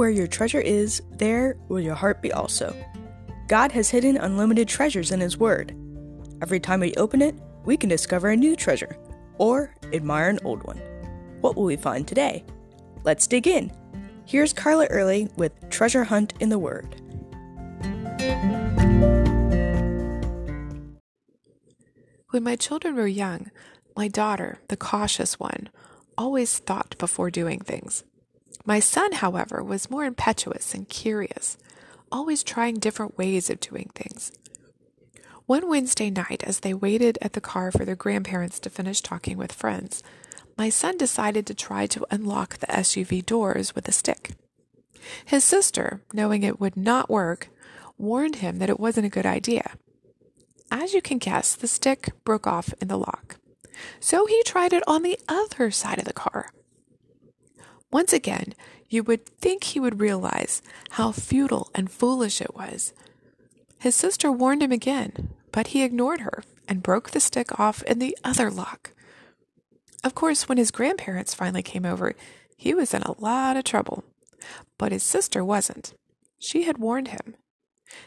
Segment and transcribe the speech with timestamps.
[0.00, 2.74] Where your treasure is, there will your heart be also.
[3.48, 5.76] God has hidden unlimited treasures in His Word.
[6.40, 7.34] Every time we open it,
[7.66, 8.96] we can discover a new treasure
[9.36, 10.78] or admire an old one.
[11.42, 12.46] What will we find today?
[13.04, 13.70] Let's dig in.
[14.24, 16.96] Here's Carla Early with Treasure Hunt in the Word.
[22.30, 23.50] When my children were young,
[23.94, 25.68] my daughter, the cautious one,
[26.16, 28.02] always thought before doing things.
[28.70, 31.58] My son, however, was more impetuous and curious,
[32.12, 34.30] always trying different ways of doing things.
[35.46, 39.36] One Wednesday night, as they waited at the car for their grandparents to finish talking
[39.36, 40.04] with friends,
[40.56, 44.36] my son decided to try to unlock the SUV doors with a stick.
[45.24, 47.48] His sister, knowing it would not work,
[47.98, 49.72] warned him that it wasn't a good idea.
[50.70, 53.34] As you can guess, the stick broke off in the lock.
[53.98, 56.52] So he tried it on the other side of the car.
[57.92, 58.54] Once again,
[58.88, 62.92] you would think he would realize how futile and foolish it was.
[63.78, 67.98] His sister warned him again, but he ignored her and broke the stick off in
[67.98, 68.92] the other lock.
[70.04, 72.14] Of course, when his grandparents finally came over,
[72.56, 74.04] he was in a lot of trouble.
[74.78, 75.94] But his sister wasn't.
[76.38, 77.34] She had warned him.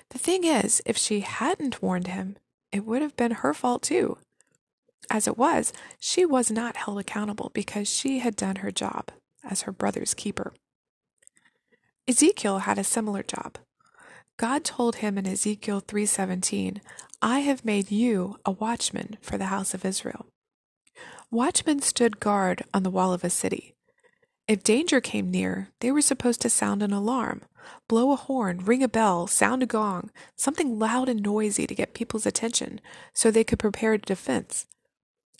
[0.10, 2.38] The thing is, if she hadn't warned him,
[2.72, 4.18] it would have been her fault too.
[5.10, 9.12] As it was, she was not held accountable because she had done her job
[9.44, 10.54] as her brother's keeper.
[12.08, 13.58] Ezekiel had a similar job.
[14.38, 16.82] God told him in Ezekiel 3:17,
[17.22, 20.26] "I have made you a watchman for the house of Israel."
[21.32, 23.76] Watchmen stood guard on the wall of a city.
[24.48, 27.44] If danger came near, they were supposed to sound an alarm,
[27.88, 31.94] blow a horn, ring a bell, sound a gong, something loud and noisy to get
[31.94, 32.82] people's attention
[33.14, 34.66] so they could prepare a defense.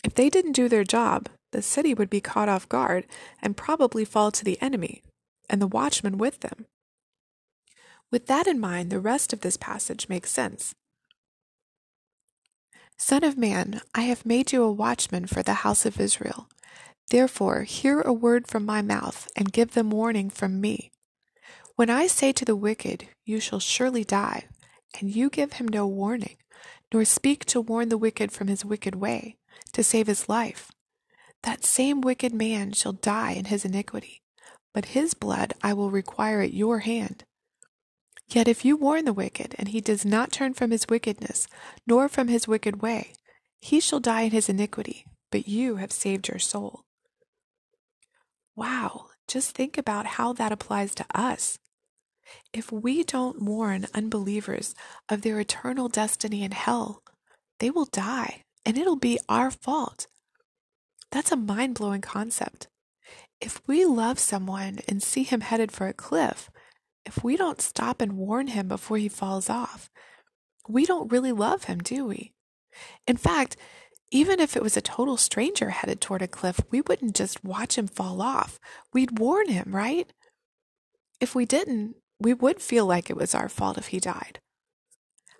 [0.02, 3.06] If they didn't do their job, the city would be caught off guard
[3.40, 5.04] and probably fall to the enemy,
[5.48, 6.66] and the watchmen with them.
[8.10, 10.74] With that in mind, the rest of this passage makes sense.
[12.98, 16.48] Son of man, I have made you a watchman for the house of Israel.
[17.10, 20.90] Therefore, hear a word from my mouth, and give them warning from me.
[21.76, 24.48] When I say to the wicked, You shall surely die,
[24.98, 26.36] and you give him no warning,
[26.92, 29.36] nor speak to warn the wicked from his wicked way,
[29.72, 30.72] to save his life,
[31.44, 34.22] that same wicked man shall die in his iniquity,
[34.72, 37.24] but his blood I will require at your hand.
[38.28, 41.46] Yet if you warn the wicked, and he does not turn from his wickedness,
[41.86, 43.12] nor from his wicked way,
[43.60, 46.84] he shall die in his iniquity, but you have saved your soul.
[48.56, 51.58] Wow, just think about how that applies to us.
[52.52, 54.74] If we don't warn unbelievers
[55.10, 57.02] of their eternal destiny in hell,
[57.58, 60.06] they will die, and it'll be our fault.
[61.14, 62.66] That's a mind blowing concept.
[63.40, 66.50] If we love someone and see him headed for a cliff,
[67.06, 69.88] if we don't stop and warn him before he falls off,
[70.68, 72.32] we don't really love him, do we?
[73.06, 73.56] In fact,
[74.10, 77.78] even if it was a total stranger headed toward a cliff, we wouldn't just watch
[77.78, 78.58] him fall off.
[78.92, 80.12] We'd warn him, right?
[81.20, 84.40] If we didn't, we would feel like it was our fault if he died.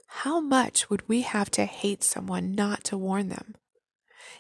[0.07, 3.57] How much would we have to hate someone not to warn them?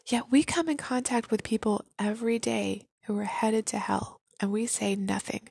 [0.07, 4.51] Yet we come in contact with people every day who are headed to hell, and
[4.51, 5.49] we say nothing.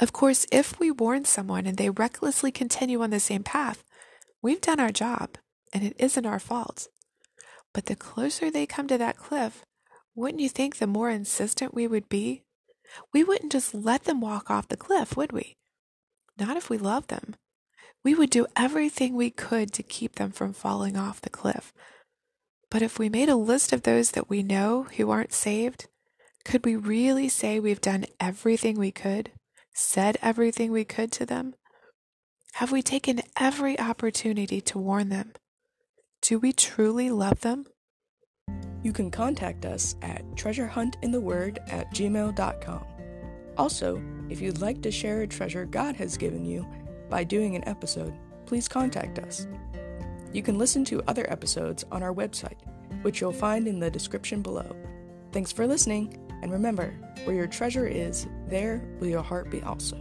[0.00, 3.84] Of course, if we warn someone and they recklessly continue on the same path,
[4.40, 5.38] we've done our job
[5.72, 6.88] and it isn't our fault.
[7.72, 9.64] But the closer they come to that cliff,
[10.14, 12.42] wouldn't you think the more insistent we would be?
[13.12, 15.56] We wouldn't just let them walk off the cliff, would we?
[16.38, 17.36] Not if we love them.
[18.04, 21.72] We would do everything we could to keep them from falling off the cliff.
[22.72, 25.88] But if we made a list of those that we know who aren't saved,
[26.42, 29.30] could we really say we've done everything we could?
[29.74, 31.54] said everything we could to them?
[32.54, 35.32] Have we taken every opportunity to warn them?
[36.22, 37.66] Do we truly love them?
[38.82, 42.84] You can contact us at treasurehuntintheword at gmail.com.
[43.58, 46.66] Also, if you'd like to share a treasure God has given you
[47.10, 48.14] by doing an episode,
[48.46, 49.46] please contact us.
[50.32, 52.56] You can listen to other episodes on our website,
[53.02, 54.74] which you'll find in the description below.
[55.30, 56.94] Thanks for listening, and remember,
[57.24, 59.98] where your treasure is, there will your heart be also.